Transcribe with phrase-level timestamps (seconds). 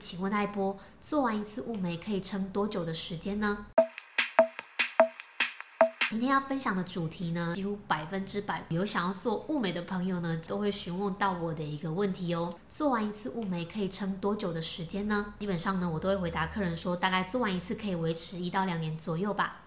[0.00, 3.66] 请问艾波，做完一次雾眉可以撑多久的时间呢？
[6.10, 12.54] 今天要分享的主题呢，几乎百分之百有想要做雾眉的朋友呢，都会询问到我的一个问题哦。
[12.68, 15.34] 做完一次雾眉可以撑多久的时间呢？
[15.38, 19.62] 基本上呢，我都会回答客人说，大概做完一次可以维持一到两年左右吧。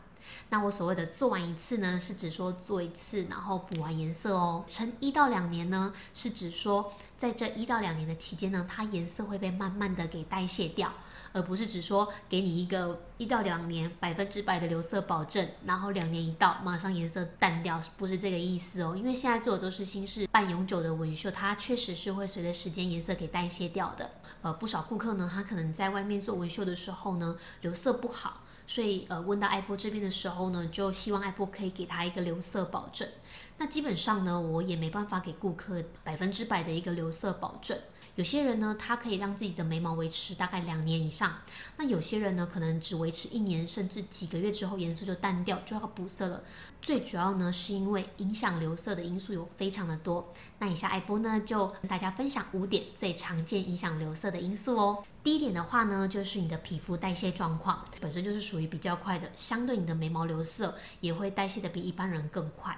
[0.49, 4.63] 那我所谓的做完一次呢，是指说做一次，然后补完颜色哦。
[4.67, 10.91] 撑一到两年呢，是指说在这一到两年的期间呢，它颜色会被慢慢的给代谢掉，
[11.33, 18.95] 而不是只说给你一个一到两年百分之百的留色保证，然后两年一到马上颜色淡掉，不是这个意思哦。
[18.95, 24.11] 因为现在做的都是新式半永久的纹绣，它确实是会随着时间颜色给代谢掉的。
[24.43, 28.43] 呃，不少顾客呢，他可能在外面做纹绣的时候呢，留色不好。
[28.67, 33.07] 所以，呃，问到艾波这边的时候呢，就希望艾波可以给他一个留色保证。
[33.57, 37.77] 那基本上呢，我也没办法给顾客百分之百的一个留色保证。
[38.15, 41.29] 有些人呢，他可以让自己的眉毛维持大概两年以上；
[41.77, 46.41] 那有些人呢，可能只维持一年，甚至几个月之后颜色就淡掉，就要补色了。
[46.81, 50.33] 最主要呢，是因为影响留色的因素有非常的多。
[50.57, 55.03] 那以下艾波呢，就跟大家分享五点最常见影响留色的因素哦。
[55.23, 62.75] 第一点的话呢，就是你的皮肤代谢状况本身就是属于比较快的，相对你的眉毛留色也会代谢的比一般人更快。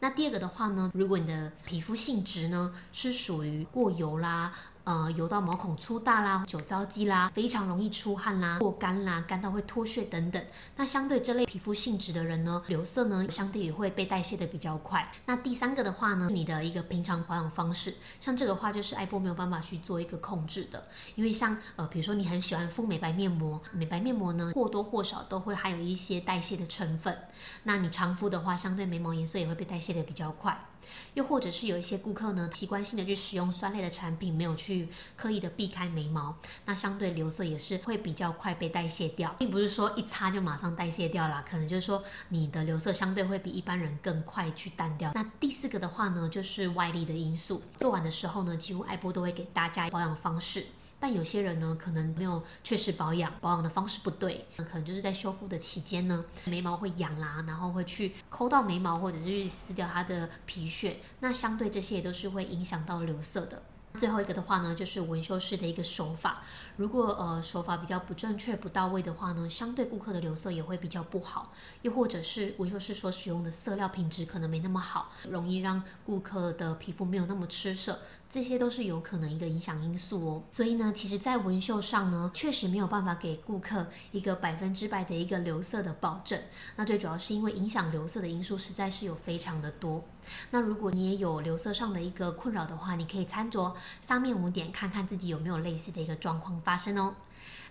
[0.00, 4.52] 那第二个的话呢，如果你的皮肤性质呢，是属于过油啦。
[4.84, 10.44] 呃，油到毛孔粗大啦，酒糟肌啦，非常容易出汗啦，过干啦，干到会脱屑等等。
[10.76, 15.10] 那相对这类皮肤性质的人呢，留色呢相对也会被代谢的比较快。
[15.26, 27.16] 那第三个的话呢，你的一个平常保养方式，像这个话就是艾波没有办法去做一个控制的，因为像呃，比如说你很喜欢敷美白面膜，美白面膜呢或多或少都会含有一些代谢的成分。
[27.64, 30.66] 那你常敷的话，相对眉毛颜色也会被代谢的比较快。
[31.14, 45.10] 又或者是有一些顾客呢，习惯性的去使用酸类的产品，没有去去刻意的避开眉毛，那相对留色也是会比较快被代谢掉，并不是说一擦就马上代谢掉了，可能就是说你的留色相对会比一般人更快去淡掉。
[45.14, 47.62] 那第四个的话呢，就是外力的因素。
[47.78, 50.66] 做完的时候呢，几乎艾波都会给大家保养方式。
[51.02, 63.62] 但有些人呢，可能没有确实保养，保养的方式不对，可能就是在修复的期间呢，眉毛会痒啦，然后会去抠到眉毛，或者是去撕掉它的皮屑，那相对这些也都是会影响到留色的。
[63.98, 66.42] 最后一个的话呢，就是纹绣师的一个手法，
[66.76, 71.52] 如果呃手法比较不正确、不到位的话呢，相对顾客的留色也会比较不好，
[71.82, 77.98] 又或者是纹绣师所使用的色料品质可能没那么好，容易让顾客的皮肤没有那么吃色。
[78.30, 86.40] 这些都是有可能一个影响因素哦，所以呢，其实，在纹绣上呢，确实没有办法给顾客一个百分之百的一个留色的保证。
[86.76, 90.04] 那最主要是因为影响留色的因素实在是有非常的多。
[90.52, 97.12] 那如果你也有留色上的一个困扰的话，你可以参酌上面五点，看看自己有没有类似的一个状况发生哦。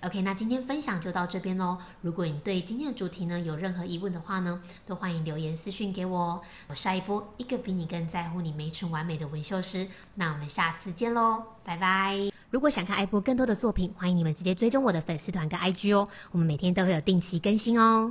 [0.01, 1.77] OK，那今天分享就到这边喽。
[2.01, 6.41] 如果你对今天的主题呢有任何疑问的话呢，都欢迎留言私讯给我哦。
[6.67, 9.87] 我是艾波，一个比你更在乎你眉唇完美的纹绣师。
[10.15, 12.31] 那我们下次见喽，拜拜。
[12.49, 16.07] 如果想看艾波更多的作品，欢迎你们直接追踪我的粉丝团跟 IG 哦。
[16.31, 18.07] 我们每天都会有定期更新哦。